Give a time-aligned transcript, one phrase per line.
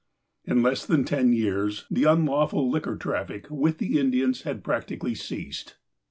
[0.45, 5.75] In less than ten years, the unlawful liquor traffic with the Indians had practically ceased.